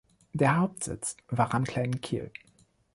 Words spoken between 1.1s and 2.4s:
war am Kleinen Kiel.